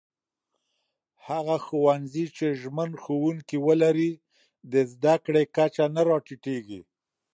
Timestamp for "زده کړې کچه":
4.93-5.85